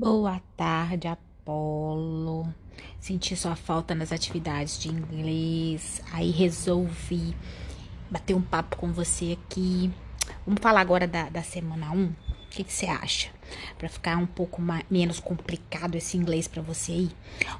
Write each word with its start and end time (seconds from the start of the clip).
Boa 0.00 0.40
tarde, 0.56 1.08
Apolo. 1.08 2.54
Senti 3.00 3.34
sua 3.34 3.56
falta 3.56 3.96
nas 3.96 4.12
atividades 4.12 4.78
de 4.78 4.88
inglês, 4.88 6.00
aí 6.12 6.30
resolvi 6.30 7.34
bater 8.08 8.32
um 8.32 8.40
papo 8.40 8.76
com 8.76 8.92
você 8.92 9.36
aqui. 9.36 9.90
Vamos 10.46 10.62
falar 10.62 10.82
agora 10.82 11.04
da, 11.04 11.28
da 11.28 11.42
semana 11.42 11.90
1? 11.90 12.04
O 12.04 12.14
que, 12.48 12.62
você 12.62 12.86
acha? 12.86 13.28
Para 13.76 13.88
ficar 13.88 14.16
um 14.18 14.26
pouco 14.26 14.62
mais, 14.62 14.84
menos 14.88 15.18
complicado 15.18 15.96
esse 15.96 16.16
inglês 16.16 16.46
para 16.46 16.62
você 16.62 16.92
aí. 16.92 17.10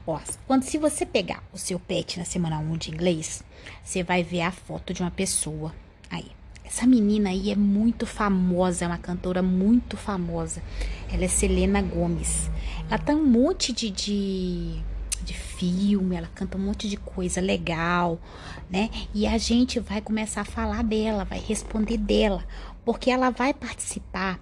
Ó, 0.06 0.20
quando 0.46 0.62
se 0.62 0.78
você 0.78 1.04
pegar 1.04 1.42
o 1.52 1.58
seu 1.58 1.80
pet 1.80 2.20
na 2.20 2.24
semana 2.24 2.60
1 2.60 2.76
de 2.76 2.92
inglês, 2.92 3.42
você 3.82 4.04
vai 4.04 4.22
ver 4.22 4.42
a 4.42 4.52
foto 4.52 4.94
de 4.94 5.02
uma 5.02 5.10
pessoa 5.10 5.74
aí. 6.08 6.37
Essa 6.68 6.86
menina 6.86 7.30
aí 7.30 7.50
é 7.50 7.56
muito 7.56 8.04
famosa, 8.04 8.84
é 8.84 8.88
uma 8.88 8.98
cantora 8.98 9.40
muito 9.40 9.96
famosa. 9.96 10.62
Ela 11.10 11.24
é 11.24 11.28
Selena 11.28 11.80
Gomes. 11.80 12.50
Ela 12.90 12.98
tem 12.98 13.16
um 13.16 13.24
monte 13.24 13.72
de, 13.72 13.88
de, 13.88 14.78
de 15.24 15.32
filme, 15.32 16.14
ela 16.14 16.28
canta 16.34 16.58
um 16.58 16.60
monte 16.60 16.86
de 16.86 16.98
coisa 16.98 17.40
legal, 17.40 18.20
né? 18.68 18.90
E 19.14 19.26
a 19.26 19.38
gente 19.38 19.80
vai 19.80 20.02
começar 20.02 20.42
a 20.42 20.44
falar 20.44 20.84
dela, 20.84 21.24
vai 21.24 21.38
responder 21.40 21.96
dela, 21.96 22.44
porque 22.84 23.10
ela 23.10 23.30
vai 23.30 23.54
participar 23.54 24.38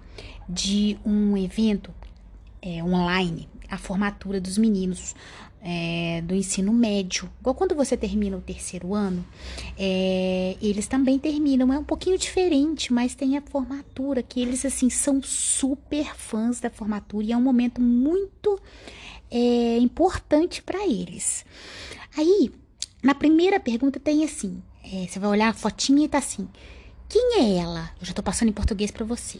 de 0.49 0.99
um 1.05 1.37
evento 1.37 1.93
é, 2.61 2.83
online, 2.83 3.47
a 3.71 3.77
formatura 3.77 4.41
dos 4.41 4.57
meninos 4.57 5.15
é, 5.69 6.21
do 6.21 6.33
ensino 6.33 6.71
médio. 6.71 7.29
Igual 7.41 7.53
quando 7.53 7.75
você 7.75 7.97
termina 7.97 8.37
o 8.37 8.41
terceiro 8.41 8.95
ano, 8.95 9.25
é, 9.77 10.55
eles 10.61 10.87
também 10.87 11.19
terminam. 11.19 11.73
É 11.73 11.77
um 11.77 11.83
pouquinho 11.83 12.17
diferente, 12.17 12.93
mas 12.93 13.13
tem 13.13 13.37
a 13.37 13.41
formatura, 13.41 14.23
que 14.23 14.41
eles 14.41 14.65
assim 14.65 14.89
são 14.89 15.21
super 15.21 16.15
fãs 16.15 16.61
da 16.61 16.69
formatura 16.69 17.25
e 17.25 17.31
é 17.33 17.37
um 17.37 17.41
momento 17.41 17.81
muito 17.81 18.57
é, 19.29 19.77
importante 19.79 20.63
para 20.63 20.87
eles. 20.87 21.45
Aí, 22.17 22.49
na 23.03 23.13
primeira 23.13 23.59
pergunta 23.59 23.99
tem 23.99 24.23
assim, 24.23 24.63
é, 24.81 25.05
você 25.05 25.19
vai 25.19 25.29
olhar 25.29 25.49
a 25.49 25.53
fotinha 25.53 26.05
e 26.05 26.07
tá 26.07 26.19
assim, 26.19 26.47
quem 27.09 27.41
é 27.41 27.57
ela? 27.57 27.91
Eu 27.99 28.05
já 28.05 28.13
tô 28.13 28.23
passando 28.23 28.47
em 28.47 28.53
português 28.53 28.89
para 28.89 29.05
você. 29.05 29.39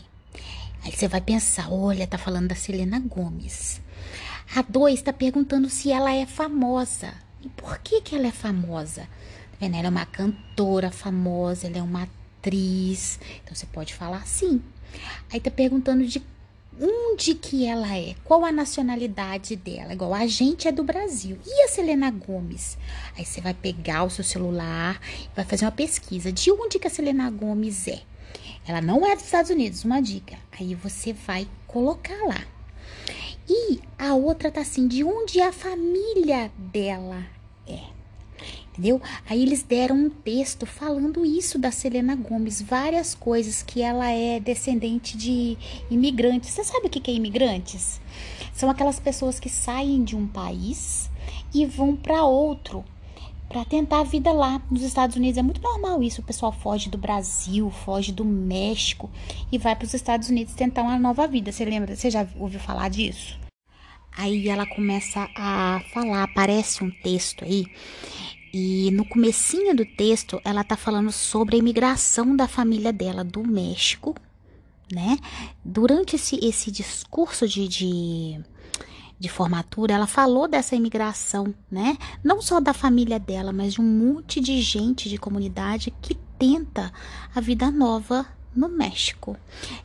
Aí 0.84 0.91
você 0.91 1.08
vai 1.08 1.22
pensar, 1.22 1.72
olha, 1.72 2.06
tá 2.06 2.17
falando 2.17 2.50
da 2.50 2.56
Selena 2.56 3.00
Gomes. 3.00 3.80
A 4.56 4.62
2 4.62 4.95
está 4.95 5.14
perguntando 5.14 5.70
se 5.70 5.92
ela 5.92 6.14
é 6.14 6.26
famosa. 6.26 7.14
E 7.44 7.50
por 7.50 7.78
que, 7.80 8.02
que 8.02 8.16
ela 8.16 8.28
é 8.28 8.31
famosa? 8.31 9.08
Tá? 9.59 9.66
Ela 9.66 9.88
é 9.88 9.90
uma 9.90 10.06
cantora 10.06 10.92
famosa, 10.92 11.67
ela 11.67 11.78
é 11.78 11.81
uma 11.81 12.08
atriz. 12.40 13.20
Então 13.44 13.56
você 13.56 13.66
pode 13.66 13.94
falar 13.94 14.25
sim. 14.25 14.62
Aí 15.31 15.40
tá 15.40 15.52
perguntando 15.52 16.06
de 16.06 16.22
onde 16.80 17.34
que 17.34 17.66
ela 17.66 17.98
é, 17.98 18.16
qual 18.23 18.45
a 18.45 18.52
nacionalidade 18.52 19.56
dela. 19.56 19.94
Igual 19.94 20.14
a 20.14 20.28
gente 20.28 20.68
é 20.68 20.72
do 20.72 20.84
Brasil. 20.84 21.38
E 21.45 21.64
a 21.64 21.68
Selena 21.68 22.09
Gomes? 22.12 22.78
Aí 23.18 23.25
você 23.25 23.42
vai 23.42 23.53
pegar 23.53 24.03
o 24.03 24.09
seu 24.09 24.23
celular 24.23 25.00
e 25.23 25.36
vai 25.36 25.44
fazer 25.44 25.66
uma 25.66 25.72
pesquisa 25.72 26.31
de 26.31 26.52
onde 26.52 26.80
que 26.80 26.88
a 26.88 26.92
Selena 26.92 27.30
Gomes 27.30 27.88
é. 27.88 28.02
Ela 28.68 28.81
não 28.81 29.06
é 29.06 29.16
dos 29.16 29.25
Estados 29.25 29.50
Unidos, 29.50 29.84
uma 29.84 30.02
dica. 30.02 30.38
Aí 30.52 30.75
você 30.75 31.14
vai 31.14 31.48
colocar 31.66 32.18
lá. 32.28 32.44
E 33.50 33.80
a 33.98 34.14
outra 34.14 34.52
tá 34.52 34.62
assim, 34.62 34.88
de 34.88 35.03
onde 35.03 35.42
a 35.42 35.52
família 35.52 36.52
dela 36.58 37.26
é. 37.67 37.98
Entendeu? 38.72 39.02
Aí 39.28 39.42
eles 39.42 39.64
deram 39.64 39.95
um 39.95 40.09
texto 40.09 40.67
falando 40.67 41.26
isso 41.26 41.58
da 41.58 41.72
Selena 41.72 42.16
Gomes, 42.16 42.62
várias 42.62 43.16
coisas 43.16 43.64
que 43.64 43.81
ela 43.81 44.12
é 44.12 44.40
descendente 44.40 45.18
de 45.18 45.58
imigrantes. 45.90 46.52
Você 46.52 46.64
sabe 46.64 46.86
o 46.86 46.90
que 46.90 47.09
é 47.09 47.14
imigrantes? 47.14 48.00
São 48.53 48.70
aquelas 48.70 49.00
pessoas 49.00 49.40
que 49.40 49.50
saem 49.50 50.03
de 50.03 50.16
um 50.16 50.28
país 50.28 51.09
e 51.53 51.66
vão 51.66 51.95
para 51.95 52.23
outro 52.23 52.86
para 53.50 53.66
tentar 53.66 54.02
a 54.02 54.03
vida 54.03 54.31
lá 54.31 54.62
nos 54.70 54.84
Estados 54.84 55.16
Unidos. 55.16 55.38
É 55.38 55.41
muito 55.41 55.62
normal 55.62 56.03
isso. 56.03 56.22
O 56.22 56.24
pessoal 56.24 56.52
foge 56.52 56.90
do 56.90 56.97
Brasil, 56.97 57.72
foge 57.72 58.12
do 58.12 58.25
México 58.25 59.09
e 59.52 59.57
vai 59.57 59.75
para 59.75 59.86
os 59.86 59.94
Estados 59.94 60.30
Unidos 60.30 60.53
tentar 60.53 60.84
uma 60.84 61.00
nova 61.00 61.28
vida. 61.28 61.52
Você 61.52 61.66
lembra? 61.66 61.96
Você 61.96 62.12
já 62.12 62.28
ouviu 62.38 62.59
falar 62.59 62.90
disso? 62.90 63.47
Aí 64.17 64.50
ela 64.50 64.66
começa 64.66 65.29
a 65.35 65.79
falar, 65.94 66.23
aparece 66.23 66.83
um 66.83 66.89
texto 66.89 67.45
aí. 67.45 67.66
E 68.51 68.89
no 68.91 69.05
comecinho 69.05 69.75
do 69.75 69.85
texto, 69.85 70.41
ela 70.44 70.63
tá 70.63 70.75
falando 70.75 71.11
sobre 71.11 71.55
a 71.55 71.59
imigração 71.59 72.35
da 72.35 72.47
família 72.47 72.91
dela 72.91 73.23
do 73.23 73.44
México, 73.44 74.16
né? 74.91 75.19
Durante 75.63 76.16
esse, 76.16 76.44
esse 76.44 76.72
discurso 76.72 77.47
de, 77.47 77.67
de 77.67 78.41
de 79.19 79.29
formatura, 79.29 79.95
ela 79.95 80.06
falou 80.06 80.47
dessa 80.47 80.75
imigração, 80.75 81.53
né? 81.72 81.97
Não 82.23 82.39
só 82.41 82.59
da 82.59 82.73
família 82.73 83.19
dela, 83.19 83.51
mas 83.51 83.73
de 83.73 83.81
um 83.81 83.83
monte 83.83 84.39
de 84.39 84.61
gente 84.61 85.09
de 85.09 85.17
comunidade 85.17 85.91
que 86.01 86.13
tenta 86.38 86.94
a 87.33 87.41
vida 87.41 87.72
nova 87.72 88.27
no 88.57 88.68
México. 88.68 89.38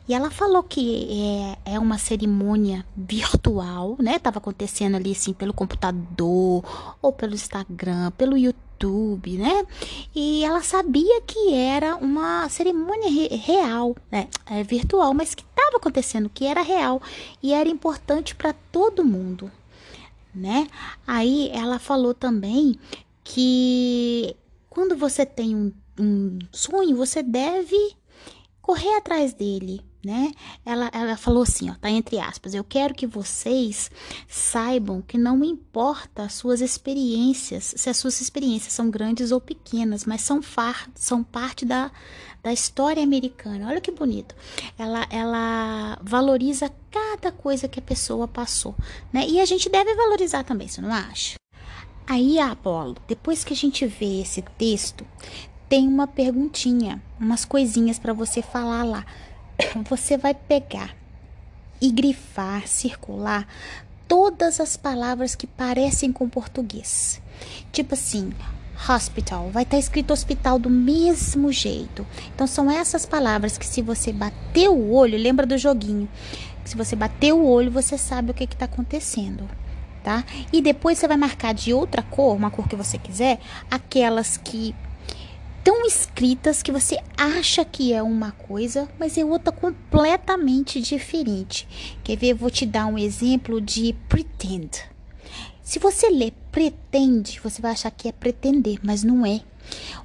E 0.07 0.13
ela 0.13 0.31
falou 0.31 0.63
que 0.63 1.55
é, 1.65 1.73
é 1.75 1.79
uma 1.79 1.99
cerimônia 1.99 2.83
virtual, 2.97 3.95
né? 3.99 4.17
Tava 4.17 4.39
acontecendo 4.39 4.95
ali 4.95 5.11
assim 5.11 5.31
pelo 5.31 5.53
computador 5.53 6.97
ou 7.01 7.13
pelo 7.13 7.35
Instagram, 7.35 8.11
pelo 8.17 8.35
YouTube, 8.35 9.37
né? 9.37 9.65
E 10.15 10.43
ela 10.43 10.63
sabia 10.63 11.21
que 11.21 11.53
era 11.53 11.95
uma 11.97 12.49
cerimônia 12.49 13.09
re 13.09 13.27
real, 13.37 13.95
né? 14.11 14.27
É, 14.47 14.63
virtual, 14.63 15.13
mas 15.13 15.35
que 15.35 15.43
estava 15.43 15.77
acontecendo, 15.77 16.29
que 16.29 16.45
era 16.45 16.63
real 16.63 16.99
e 17.41 17.53
era 17.53 17.69
importante 17.69 18.33
para 18.33 18.53
todo 18.71 19.05
mundo, 19.05 19.51
né? 20.33 20.67
Aí 21.05 21.51
ela 21.53 21.77
falou 21.77 22.15
também 22.15 22.79
que 23.23 24.35
quando 24.67 24.95
você 24.95 25.25
tem 25.27 25.55
um, 25.55 25.71
um 25.99 26.39
sonho, 26.51 26.97
você 26.97 27.21
deve 27.21 27.95
correr 28.63 28.95
atrás 28.95 29.33
dele, 29.33 29.81
né? 30.03 30.31
Ela, 30.65 30.89
ela 30.93 31.17
falou 31.17 31.43
assim, 31.43 31.69
ó, 31.69 31.75
tá 31.75 31.89
entre 31.89 32.17
aspas, 32.17 32.53
eu 32.53 32.63
quero 32.63 32.95
que 32.95 33.05
vocês 33.05 33.91
saibam 34.25 35.01
que 35.01 35.17
não 35.17 35.43
importa 35.43 36.23
as 36.23 36.33
suas 36.33 36.61
experiências, 36.61 37.73
se 37.75 37.89
as 37.89 37.97
suas 37.97 38.21
experiências 38.21 38.71
são 38.71 38.89
grandes 38.89 39.33
ou 39.33 39.41
pequenas, 39.41 40.05
mas 40.05 40.21
são, 40.21 40.41
far, 40.41 40.89
são 40.95 41.21
parte 41.21 41.65
da, 41.65 41.91
da 42.41 42.53
história 42.53 43.03
americana. 43.03 43.67
Olha 43.67 43.81
que 43.81 43.91
bonito. 43.91 44.33
Ela, 44.77 45.05
ela 45.09 45.99
valoriza 46.01 46.71
cada 46.89 47.33
coisa 47.33 47.67
que 47.67 47.79
a 47.79 47.83
pessoa 47.83 48.29
passou, 48.29 48.75
né? 49.11 49.27
E 49.27 49.41
a 49.41 49.45
gente 49.45 49.67
deve 49.67 49.93
valorizar 49.93 50.45
também, 50.45 50.69
você 50.69 50.79
não 50.79 50.91
acha? 50.91 51.35
Aí, 52.07 52.39
Apolo, 52.39 52.95
depois 53.07 53.43
que 53.43 53.53
a 53.53 53.55
gente 53.55 53.85
vê 53.85 54.21
esse 54.21 54.41
texto, 54.57 55.05
tem 55.73 55.87
uma 55.87 56.05
perguntinha, 56.05 57.01
umas 57.19 57.45
coisinhas 57.45 57.97
para 57.97 58.13
você 58.13 58.43
falar 58.43 58.83
lá. 58.83 59.03
Você 59.89 60.15
vai 60.19 60.35
pegar 60.35 60.95
e 61.81 61.89
grifar, 61.89 62.67
circular 62.67 63.47
todas 64.07 64.59
as 64.59 64.77
palavras 64.77 65.33
que 65.33 65.47
parecem 65.47 66.11
com 66.11 66.29
português. 66.29 67.19
Tipo 67.71 67.95
assim, 67.95 68.31
hospital, 68.87 69.49
vai 69.49 69.63
estar 69.63 69.77
tá 69.77 69.79
escrito 69.79 70.13
hospital 70.13 70.59
do 70.59 70.69
mesmo 70.69 71.51
jeito. 71.51 72.05
Então 72.35 72.45
são 72.45 72.69
essas 72.69 73.03
palavras 73.03 73.57
que 73.57 73.65
se 73.65 73.81
você 73.81 74.13
bater 74.13 74.69
o 74.69 74.91
olho, 74.91 75.17
lembra 75.17 75.43
do 75.43 75.57
joguinho? 75.57 76.07
Se 76.63 76.77
você 76.77 76.95
bater 76.95 77.33
o 77.33 77.43
olho, 77.43 77.71
você 77.71 77.97
sabe 77.97 78.29
o 78.29 78.33
que 78.35 78.43
está 78.43 78.65
acontecendo. 78.65 79.49
Tá? 80.03 80.23
E 80.51 80.61
depois 80.61 80.99
você 80.99 81.07
vai 81.07 81.17
marcar 81.17 81.51
de 81.51 81.73
outra 81.73 82.03
cor, 82.03 82.35
uma 82.35 82.51
cor 82.51 82.67
que 82.67 82.75
você 82.75 82.99
quiser, 82.99 83.39
aquelas 83.71 84.37
que 84.37 84.75
tão 85.63 85.85
escritas 85.85 86.61
que 86.61 86.71
você 86.71 86.97
acha 87.17 87.63
que 87.63 87.93
é 87.93 88.03
uma 88.03 88.31
coisa, 88.31 88.89
mas 88.99 89.17
é 89.17 89.23
outra 89.23 89.51
completamente 89.51 90.81
diferente. 90.81 91.67
Quer 92.03 92.17
ver? 92.17 92.33
Vou 92.33 92.49
te 92.49 92.65
dar 92.65 92.85
um 92.85 92.97
exemplo 92.97 93.61
de 93.61 93.93
pretend. 94.09 94.81
Se 95.63 95.79
você 95.79 96.09
ler 96.09 96.33
pretende, 96.51 97.39
você 97.41 97.61
vai 97.61 97.71
achar 97.71 97.89
que 97.89 98.09
é 98.09 98.11
pretender, 98.11 98.79
mas 98.83 99.03
não 99.03 99.25
é. 99.25 99.41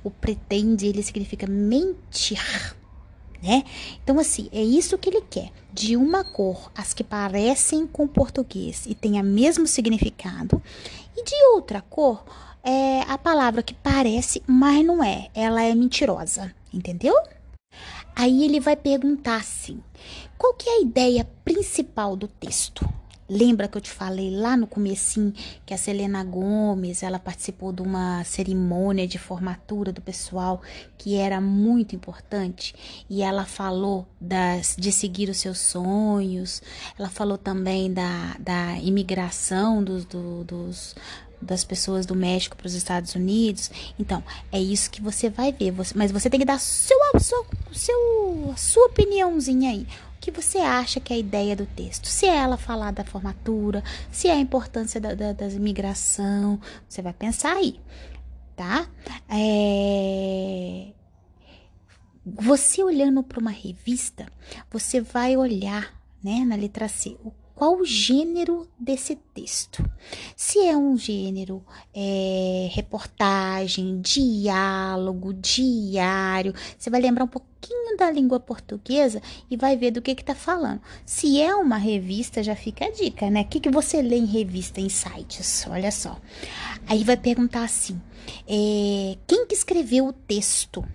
O 0.05 0.11
pretende, 0.11 0.87
ele 0.87 1.03
significa 1.03 1.47
mentir, 1.47 2.41
né? 3.43 3.65
Então, 4.03 4.19
assim, 4.19 4.49
é 4.53 4.63
isso 4.63 4.99
que 4.99 5.09
ele 5.09 5.23
quer. 5.23 5.51
De 5.73 5.97
uma 5.97 6.25
cor, 6.25 6.71
as 6.75 6.93
que 6.93 7.05
parecem 7.05 7.87
com 7.87 8.07
português 8.07 8.85
e 8.87 8.95
têm 8.95 9.21
o 9.21 9.25
mesmo 9.25 9.67
significado, 9.67 10.63
e 11.17 11.23
de 11.23 11.35
outra 11.55 11.81
cor, 11.81 12.25
é 12.63 13.03
a 13.09 13.17
palavra 13.17 13.63
que 13.63 13.75
parece, 13.75 14.43
mas 14.47 14.85
não 14.85 15.03
é. 15.03 15.29
Ela 15.35 15.63
é 15.63 15.75
mentirosa, 15.75 16.55
entendeu? 16.73 17.15
Aí 18.15 18.45
ele 18.45 18.59
vai 18.59 18.77
perguntar 18.77 19.37
assim: 19.37 19.81
qual 20.37 20.55
que 20.55 20.69
é 20.69 20.79
a 20.79 20.81
ideia 20.81 21.29
principal 21.45 22.17
do 22.17 22.27
texto? 22.27 22.89
Lembra 23.29 23.69
que 23.69 23.77
eu 23.77 23.81
te 23.83 23.91
falei 23.91 24.31
lá 24.31 24.57
no 24.57 24.67
comecinho 24.67 25.35
que 25.67 25.75
a 25.75 25.77
Selena 25.77 26.25
Gomes, 26.25 27.03
ela 27.03 27.19
participou 27.19 27.73
de 27.73 27.83
uma 27.83 28.25
cerimônia 28.25 29.07
de 29.07 29.19
formatura 29.19 29.93
do 29.93 30.01
pessoal 30.01 30.63
que 30.97 31.17
era 31.17 31.39
muito 31.39 31.95
importante 31.95 32.75
e 33.09 33.23
ela 33.23 33.45
falou 33.45 34.07
das, 34.19 34.77
de 34.79 34.91
seguir 34.91 35.29
os 35.29 35.37
seus 35.37 35.59
sonhos, 35.59 36.63
ela 36.99 37.11
falou 37.11 37.37
também 37.37 37.93
da, 37.93 38.35
da 38.39 38.79
imigração 38.79 39.85
dos, 39.85 40.07
do, 40.07 40.45
dos 40.45 40.95
das 41.41 41.63
pessoas 41.63 42.05
do 42.05 42.17
México 42.17 42.57
para 42.57 42.67
os 42.67 42.75
Estados 42.75 43.15
Unidos. 43.15 43.71
Então, 43.97 44.25
é 44.51 44.61
isso 44.61 44.91
que 44.91 45.01
você 45.01 45.31
vai 45.31 45.53
ver. 45.53 45.71
Você, 45.71 45.95
mas 45.97 46.11
você 46.11 46.29
tem 46.29 46.41
que 46.41 46.47
dar 46.47 46.59
seu, 46.59 46.99
seu, 47.21 47.47
seu, 47.73 48.55
sua 48.57 48.87
opiniãozinha 48.87 49.71
aí 49.71 49.87
que 50.31 50.43
você 50.43 50.59
acha 50.59 51.01
que 51.01 51.13
é 51.13 51.17
a 51.17 51.19
ideia 51.19 51.57
do 51.57 51.65
texto. 51.65 52.07
Se 52.07 52.27
ela 52.27 52.59
falar 52.59 52.93
da 52.93 53.05
formatura, 53.05 53.83
se 54.13 54.29
é 54.29 54.33
a 54.33 54.39
importância 54.39 55.01
da, 55.01 55.15
da, 55.15 55.33
da 55.33 55.47
imigração, 55.47 56.61
você 56.87 57.01
vai 57.01 57.15
pensar 57.15 57.57
aí, 57.57 57.81
tá? 58.55 58.89
É... 59.29 60.93
Você 62.25 62.83
olhando 62.83 63.23
para 63.23 63.41
uma 63.41 63.51
revista, 63.51 64.27
você 64.71 65.01
vai 65.01 65.35
olhar, 65.35 65.99
né, 66.23 66.45
na 66.45 66.57
letra 66.57 66.89
C, 66.89 67.17
o 67.25 67.31
qual 67.59 67.77
o 67.77 67.85
gênero 67.85 68.69
desse 68.79 69.17
texto. 69.35 69.85
Se 70.37 70.61
é 70.61 70.77
um 70.77 70.97
gênero 70.97 71.61
é, 71.93 72.69
reportagem, 72.71 74.01
diálogo, 74.01 75.35
diário, 75.35 76.55
você 76.79 76.89
vai 76.89 77.01
lembrar 77.01 77.25
um 77.25 77.29
pouquinho 77.29 77.97
da 77.97 78.13
língua 78.13 78.39
portuguesa 78.39 79.21
e 79.51 79.57
vai 79.57 79.77
ver 79.77 79.91
do 79.91 80.01
que 80.01 80.13
está 80.13 80.37
falando. 80.37 80.81
Se 81.05 81.43
é 81.43 81.53
uma 81.53 81.79
revista, 81.79 82.45
já 82.45 82.55
fica 82.55 82.85
a 82.85 82.93
dica, 82.93 83.29
né? 83.29 83.41
O 83.41 83.47
que, 83.47 83.59
que 83.59 83.71
você 83.71 84.01
lê 84.03 84.19
em 84.19 84.25
revista, 84.25 84.81
em 84.81 84.89
sites? 84.89 85.67
Olha 85.69 85.91
só. 85.91 86.17
Aí 86.87 87.03
vai 87.03 87.17
perguntar 87.17 87.65
assim: 87.65 88.01
é, 88.47 89.19
quem 89.27 89.49
que 89.49 89.55
escreveu 89.55 90.07
o 90.07 90.13
texto? 90.13 90.87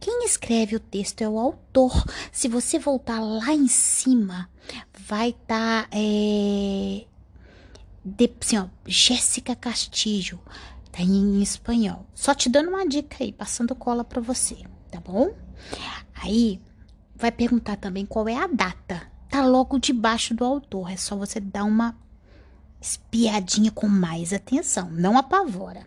Quem 0.00 0.24
escreve 0.24 0.76
o 0.76 0.80
texto 0.80 1.22
é 1.22 1.28
o 1.28 1.38
autor. 1.38 2.04
Se 2.30 2.48
você 2.48 2.78
voltar 2.78 3.20
lá 3.20 3.52
em 3.52 3.68
cima, 3.68 4.48
vai 5.06 5.30
estar. 5.30 5.84
Tá, 5.84 5.88
é, 5.92 7.04
assim, 8.40 8.70
Jéssica 8.86 9.54
Castillo. 9.54 10.40
Tá 10.90 11.02
em 11.02 11.42
espanhol. 11.42 12.06
Só 12.14 12.34
te 12.34 12.48
dando 12.48 12.68
uma 12.68 12.86
dica 12.86 13.16
aí, 13.20 13.32
passando 13.32 13.74
cola 13.74 14.04
para 14.04 14.20
você, 14.20 14.58
tá 14.90 15.00
bom? 15.00 15.34
Aí 16.14 16.60
vai 17.16 17.32
perguntar 17.32 17.76
também 17.76 18.04
qual 18.04 18.28
é 18.28 18.36
a 18.36 18.46
data. 18.46 19.10
Tá 19.30 19.46
logo 19.46 19.78
debaixo 19.78 20.34
do 20.34 20.44
autor. 20.44 20.90
É 20.90 20.96
só 20.96 21.16
você 21.16 21.40
dar 21.40 21.64
uma 21.64 21.96
espiadinha 22.80 23.70
com 23.70 23.88
mais 23.88 24.32
atenção. 24.32 24.90
Não 24.90 25.16
apavora. 25.16 25.86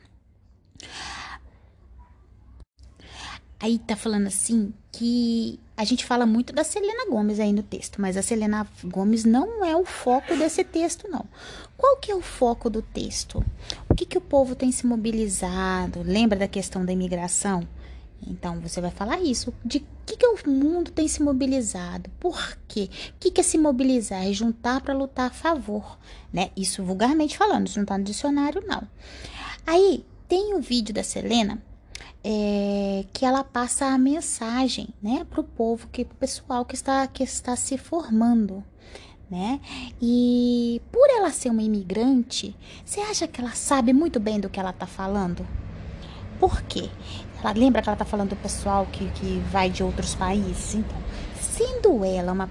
Aí 3.59 3.79
tá 3.79 3.95
falando 3.95 4.27
assim 4.27 4.73
que 4.91 5.59
a 5.77 5.83
gente 5.83 6.05
fala 6.05 6.25
muito 6.25 6.53
da 6.53 6.63
Selena 6.63 7.09
Gomes 7.09 7.39
aí 7.39 7.51
no 7.51 7.63
texto, 7.63 8.01
mas 8.01 8.17
a 8.17 8.21
Selena 8.21 8.67
Gomes 8.83 9.25
não 9.25 9.63
é 9.65 9.75
o 9.75 9.85
foco 9.85 10.35
desse 10.35 10.63
texto, 10.63 11.07
não. 11.09 11.25
Qual 11.77 11.97
que 11.97 12.11
é 12.11 12.15
o 12.15 12.21
foco 12.21 12.69
do 12.69 12.81
texto? 12.81 13.43
O 13.89 13.95
que, 13.95 14.05
que 14.05 14.17
o 14.17 14.21
povo 14.21 14.55
tem 14.55 14.71
se 14.71 14.85
mobilizado? 14.85 16.01
Lembra 16.03 16.39
da 16.39 16.47
questão 16.47 16.85
da 16.85 16.93
imigração? 16.93 17.67
Então 18.25 18.59
você 18.59 18.81
vai 18.81 18.91
falar 18.91 19.19
isso. 19.21 19.53
De 19.63 19.85
que, 20.05 20.15
que 20.15 20.25
o 20.25 20.37
mundo 20.49 20.91
tem 20.91 21.07
se 21.07 21.21
mobilizado? 21.21 22.09
Por 22.19 22.57
quê? 22.67 22.89
O 23.09 23.19
que, 23.19 23.31
que 23.31 23.41
é 23.41 23.43
se 23.43 23.57
mobilizar? 23.57 24.25
É 24.25 24.31
juntar 24.31 24.81
para 24.81 24.93
lutar 24.93 25.27
a 25.27 25.33
favor, 25.33 25.97
né? 26.31 26.51
Isso 26.55 26.83
vulgarmente 26.83 27.37
falando, 27.37 27.67
isso 27.67 27.79
não 27.79 27.85
tá 27.85 27.97
no 27.97 28.03
dicionário, 28.03 28.63
não. 28.65 28.87
Aí 29.65 30.05
tem 30.27 30.53
o 30.53 30.61
vídeo 30.61 30.93
da 30.93 31.03
Selena 31.03 31.61
é, 32.27 33.05
que 33.13 33.23
ela 33.23 33.43
passa 33.43 33.85
a 33.85 33.97
mensagem, 33.99 34.89
né, 34.99 35.23
para 35.29 35.41
o 35.41 35.43
povo, 35.43 35.87
que 35.91 36.01
o 36.01 36.05
pessoal 36.05 36.65
que 36.65 36.73
está 36.73 37.05
que 37.05 37.21
está 37.21 37.55
se 37.55 37.77
formando, 37.77 38.63
né? 39.29 39.59
E 40.01 40.81
por 40.91 41.07
ela 41.07 41.29
ser 41.29 41.51
uma 41.51 41.61
imigrante, 41.61 42.55
você 42.83 42.99
acha 43.01 43.27
que 43.27 43.39
ela 43.39 43.51
sabe 43.51 43.93
muito 43.93 44.19
bem 44.19 44.39
do 44.39 44.49
que 44.49 44.59
ela 44.59 44.71
está 44.71 44.87
falando? 44.87 45.45
Por 46.39 46.63
quê? 46.63 46.89
Ela 47.39 47.53
lembra 47.53 47.83
que 47.83 47.89
ela 47.89 47.95
está 47.95 48.05
falando 48.05 48.31
do 48.31 48.35
pessoal 48.37 48.87
que, 48.91 49.07
que 49.11 49.37
vai 49.51 49.69
de 49.69 49.83
outros 49.83 50.15
países, 50.15 50.73
então, 50.73 50.97
sendo 51.39 52.03
ela 52.03 52.31
uma 52.31 52.49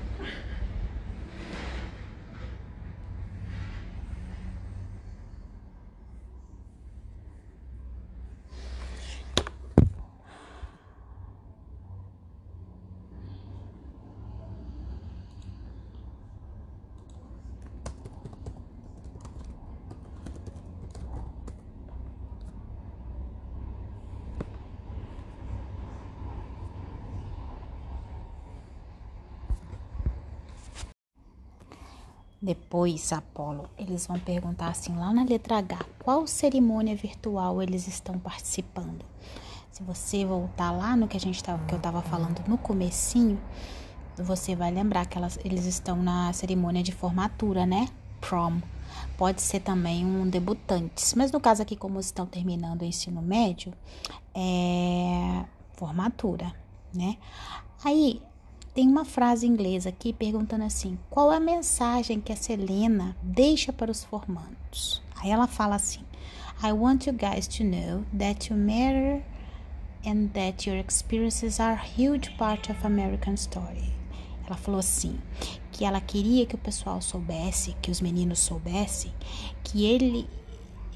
Depois, 32.44 33.10
Apolo, 33.10 33.70
eles 33.78 34.06
vão 34.06 34.18
perguntar 34.18 34.68
assim 34.68 34.94
lá 34.94 35.14
na 35.14 35.24
letra 35.24 35.56
H, 35.56 35.78
qual 35.98 36.26
cerimônia 36.26 36.94
virtual 36.94 37.62
eles 37.62 37.88
estão 37.88 38.18
participando? 38.18 39.02
Se 39.72 39.82
você 39.82 40.26
voltar 40.26 40.70
lá 40.70 40.94
no 40.94 41.08
que 41.08 41.16
a 41.16 41.20
gente 41.20 41.42
tava, 41.42 41.64
que 41.64 41.72
eu 41.72 41.78
estava 41.78 42.02
falando 42.02 42.46
no 42.46 42.58
comecinho, 42.58 43.40
você 44.18 44.54
vai 44.54 44.70
lembrar 44.70 45.06
que 45.06 45.16
elas, 45.16 45.38
eles 45.42 45.64
estão 45.64 46.02
na 46.02 46.34
cerimônia 46.34 46.82
de 46.82 46.92
formatura, 46.92 47.64
né? 47.64 47.88
Prom. 48.20 48.60
Pode 49.16 49.40
ser 49.40 49.60
também 49.60 50.04
um 50.04 50.28
debutantes, 50.28 51.14
mas 51.14 51.32
no 51.32 51.40
caso 51.40 51.62
aqui, 51.62 51.74
como 51.74 51.98
estão 51.98 52.26
terminando 52.26 52.82
o 52.82 52.84
ensino 52.84 53.22
médio, 53.22 53.72
é 54.34 55.46
formatura, 55.72 56.54
né? 56.94 57.16
Aí 57.82 58.20
tem 58.74 58.88
uma 58.88 59.04
frase 59.04 59.46
inglesa 59.46 59.88
aqui 59.88 60.12
perguntando 60.12 60.64
assim: 60.64 60.98
qual 61.08 61.32
é 61.32 61.36
a 61.36 61.40
mensagem 61.40 62.20
que 62.20 62.32
a 62.32 62.36
Selena 62.36 63.16
deixa 63.22 63.72
para 63.72 63.90
os 63.90 64.02
formandos? 64.02 65.02
Aí 65.16 65.30
ela 65.30 65.46
fala 65.46 65.76
assim: 65.76 66.02
I 66.62 66.72
want 66.72 67.06
you 67.06 67.12
guys 67.12 67.46
to 67.46 67.64
know 67.64 68.04
that 68.18 68.52
you 68.52 68.58
matter 68.58 69.22
and 70.04 70.28
that 70.34 70.68
your 70.68 70.78
experiences 70.78 71.60
are 71.60 71.74
a 71.74 71.84
huge 71.84 72.36
part 72.36 72.70
of 72.70 72.84
American 72.84 73.34
story. 73.34 73.94
Ela 74.46 74.56
falou 74.56 74.80
assim, 74.80 75.18
que 75.72 75.86
ela 75.86 76.00
queria 76.00 76.44
que 76.44 76.54
o 76.54 76.58
pessoal 76.58 77.00
soubesse, 77.00 77.74
que 77.80 77.90
os 77.90 78.02
meninos 78.02 78.40
soubessem, 78.40 79.10
que 79.62 79.86
ele 79.86 80.28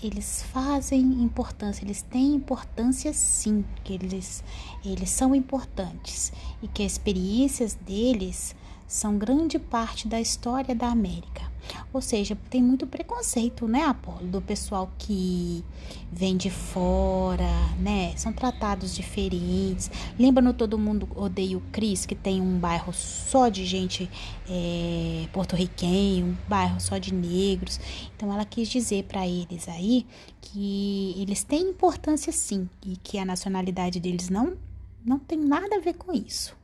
eles 0.03 0.43
fazem 0.53 1.01
importância, 1.01 1.85
eles 1.85 2.03
têm 2.03 2.35
importância 2.35 3.13
sim, 3.13 3.65
que 3.83 3.93
eles, 3.93 4.45
eles 4.85 5.11
são 5.11 5.35
importantes 5.35 6.33
e 6.63 6.69
que 6.69 6.85
as 6.85 6.93
experiências 6.93 7.75
deles 7.75 8.55
são 8.87 9.19
grande 9.19 9.59
parte 9.59 10.09
da 10.09 10.21
história 10.21 10.75
da 10.75 10.89
América. 10.89 11.51
Ou 11.93 12.03
seja, 12.03 12.37
tem 12.51 12.63
muito 12.63 12.87
preconceito, 12.87 13.67
né, 13.67 13.85
Apolo, 13.85 14.27
do 14.27 14.43
pessoal 14.43 14.91
que 14.99 15.65
vem 16.13 16.37
de 16.37 16.51
fora, 16.51 17.49
né? 17.81 18.15
São 18.17 18.33
tratados 18.33 18.95
diferentes. 18.95 19.91
Lembra 20.19 20.43
no 20.43 20.53
Todo 20.53 20.79
Mundo 20.79 21.09
Odeia 21.17 21.57
o 21.57 21.63
Cris, 21.73 22.05
que 22.05 22.15
tem 22.15 22.43
um 22.43 22.59
bairro 22.59 22.93
só 22.93 23.49
de 23.49 23.65
gente 23.65 24.09
é, 24.49 25.27
porto-riquenho, 25.33 26.27
um 26.27 26.37
bairro 26.49 26.79
só 26.79 26.99
de 26.99 27.15
negros. 27.15 27.81
Então 28.15 28.33
ela 28.33 28.45
quis 28.45 28.69
dizer 28.69 29.05
para 29.05 29.27
eles 29.27 29.67
aí 29.69 30.07
que 30.41 31.15
eles 31.17 31.43
têm 31.43 31.71
importância 31.71 32.33
sim 32.33 32.69
e 32.85 32.97
que 32.97 33.19
a 33.19 33.25
nacionalidade 33.25 33.99
deles 33.99 34.29
não 34.29 34.57
não 35.05 35.19
tem 35.19 35.39
nada 35.39 35.77
a 35.77 35.81
ver 35.81 35.95
com 35.95 36.13
isso, 36.13 36.55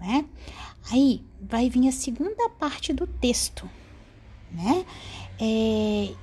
né? 0.00 0.24
Aí 0.90 1.22
vai 1.40 1.68
vir 1.68 1.88
a 1.88 1.92
segunda 1.92 2.48
parte 2.50 2.92
do 2.92 3.06
texto, 3.06 3.68
né? 4.54 4.86
É, 5.40 6.14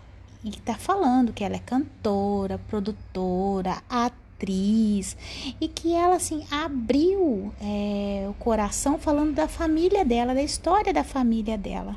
e 0.43 0.51
tá 0.65 0.75
falando 0.75 1.33
que 1.33 1.43
ela 1.43 1.55
é 1.55 1.59
cantora, 1.59 2.57
produtora, 2.57 3.83
atriz 3.87 5.15
e 5.59 5.67
que 5.67 5.93
ela 5.93 6.15
assim 6.15 6.43
abriu 6.49 7.53
é, 7.61 8.25
o 8.27 8.33
coração 8.35 8.97
falando 8.97 9.33
da 9.35 9.47
família 9.47 10.03
dela, 10.03 10.33
da 10.33 10.41
história 10.41 10.91
da 10.91 11.03
família 11.03 11.57
dela, 11.57 11.95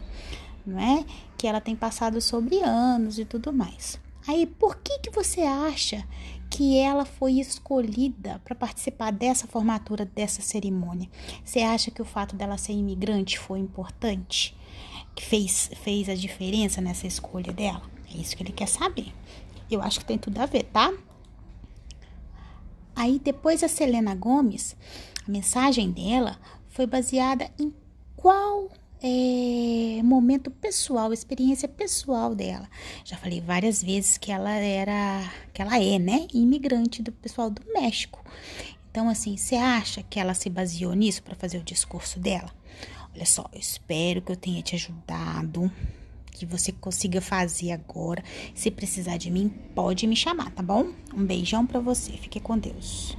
não 0.66 0.78
é? 0.78 1.04
Que 1.38 1.46
ela 1.46 1.60
tem 1.60 1.74
passado 1.74 2.20
sobre 2.20 2.60
anos 2.60 3.18
e 3.18 3.24
tudo 3.24 3.52
mais. 3.52 3.98
Aí, 4.26 4.46
por 4.46 4.76
que 4.76 5.00
que 5.00 5.10
você 5.10 5.42
acha 5.42 6.02
que 6.50 6.78
ela 6.78 7.04
foi 7.04 7.32
escolhida 7.34 8.40
para 8.44 8.54
participar 8.54 9.10
dessa 9.10 9.46
formatura, 9.46 10.06
dessa 10.06 10.40
cerimônia? 10.40 11.10
Você 11.44 11.60
acha 11.60 11.90
que 11.90 12.00
o 12.00 12.06
fato 12.06 12.34
dela 12.34 12.56
ser 12.56 12.72
imigrante 12.72 13.38
foi 13.38 13.58
importante? 13.58 14.56
Fez, 15.22 15.70
fez 15.82 16.08
a 16.08 16.14
diferença 16.14 16.80
nessa 16.80 17.06
escolha 17.06 17.52
dela? 17.52 17.82
É 18.12 18.16
isso 18.16 18.36
que 18.36 18.42
ele 18.42 18.52
quer 18.52 18.68
saber. 18.68 19.12
Eu 19.70 19.82
acho 19.82 20.00
que 20.00 20.04
tem 20.04 20.18
tudo 20.18 20.38
a 20.38 20.46
ver, 20.46 20.64
tá? 20.64 20.92
Aí 22.96 23.18
depois 23.18 23.62
a 23.62 23.68
Selena 23.68 24.14
Gomes, 24.14 24.76
a 25.26 25.30
mensagem 25.30 25.90
dela 25.90 26.38
foi 26.68 26.86
baseada 26.86 27.50
em 27.58 27.72
qual 28.16 28.70
é, 29.02 30.02
momento 30.02 30.50
pessoal, 30.50 31.12
experiência 31.12 31.68
pessoal 31.68 32.34
dela. 32.34 32.68
Já 33.04 33.16
falei 33.16 33.40
várias 33.40 33.82
vezes 33.82 34.16
que 34.16 34.32
ela 34.32 34.52
era, 34.52 35.30
que 35.52 35.60
ela 35.60 35.78
é, 35.78 35.98
né, 35.98 36.26
imigrante 36.32 37.02
do 37.02 37.12
pessoal 37.12 37.50
do 37.50 37.62
México. 37.72 38.24
Então, 38.90 39.08
assim, 39.08 39.36
você 39.36 39.56
acha 39.56 40.02
que 40.04 40.18
ela 40.18 40.34
se 40.34 40.48
baseou 40.48 40.94
nisso 40.94 41.22
para 41.22 41.34
fazer 41.34 41.58
o 41.58 41.64
discurso 41.64 42.18
dela? 42.18 42.50
Olha 43.14 43.26
só, 43.26 43.48
eu 43.52 43.60
espero 43.60 44.20
que 44.20 44.32
eu 44.32 44.36
tenha 44.36 44.60
te 44.60 44.74
ajudado, 44.74 45.70
que 46.32 46.44
você 46.44 46.72
consiga 46.72 47.20
fazer 47.20 47.70
agora. 47.70 48.22
Se 48.54 48.70
precisar 48.70 49.16
de 49.16 49.30
mim, 49.30 49.48
pode 49.74 50.06
me 50.06 50.16
chamar, 50.16 50.50
tá 50.50 50.62
bom? 50.62 50.92
Um 51.14 51.24
beijão 51.24 51.64
para 51.64 51.78
você. 51.78 52.12
Fique 52.12 52.40
com 52.40 52.58
Deus. 52.58 53.16